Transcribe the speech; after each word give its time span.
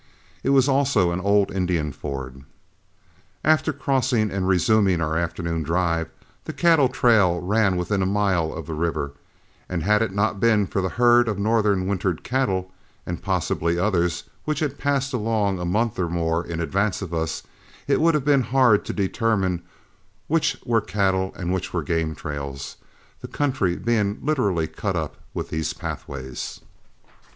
It 0.43 0.49
was 0.49 0.67
also 0.67 1.11
an 1.11 1.19
old 1.19 1.51
Indian 1.51 1.91
ford. 1.91 2.41
After 3.43 3.71
crossing 3.71 4.31
and 4.31 4.47
resuming 4.47 4.99
our 4.99 5.15
afternoon 5.15 5.61
drive, 5.61 6.09
the 6.45 6.53
cattle 6.53 6.89
trail 6.89 7.39
ran 7.39 7.75
within 7.77 8.01
a 8.01 8.07
mile 8.07 8.51
of 8.51 8.65
the 8.65 8.73
river, 8.73 9.11
and 9.69 9.83
had 9.83 10.01
it 10.01 10.11
not 10.11 10.39
been 10.39 10.65
for 10.65 10.81
the 10.81 10.89
herd 10.89 11.27
of 11.27 11.37
northern 11.37 11.85
wintered 11.85 12.23
cattle, 12.23 12.71
and 13.05 13.21
possibly 13.21 13.77
others, 13.77 14.23
which 14.43 14.57
had 14.59 14.79
passed 14.79 15.13
along 15.13 15.59
a 15.59 15.65
month 15.65 15.99
or 15.99 16.09
more 16.09 16.43
in 16.43 16.59
advance 16.61 17.03
of 17.03 17.13
us, 17.13 17.43
it 17.87 18.01
would 18.01 18.15
have 18.15 18.25
been 18.25 18.41
hard 18.41 18.83
to 18.85 18.93
determine 18.93 19.61
which 20.25 20.57
were 20.65 20.81
cattle 20.81 21.31
and 21.37 21.53
which 21.53 21.73
were 21.73 21.83
game 21.83 22.15
trails, 22.15 22.77
the 23.19 23.27
country 23.27 23.75
being 23.75 24.17
literally 24.23 24.65
cut 24.65 24.95
up 24.95 25.17
with 25.35 25.51
these 25.51 25.73
pathways. 25.73 26.59